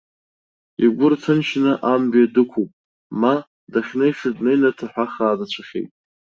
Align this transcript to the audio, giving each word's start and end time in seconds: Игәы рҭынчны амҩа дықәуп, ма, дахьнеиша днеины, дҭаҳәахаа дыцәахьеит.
Игәы 0.83 1.07
рҭынчны 1.11 1.71
амҩа 1.91 2.25
дықәуп, 2.33 2.69
ма, 3.19 3.33
дахьнеиша 3.71 4.29
днеины, 4.35 4.69
дҭаҳәахаа 4.71 5.39
дыцәахьеит. 5.39 5.89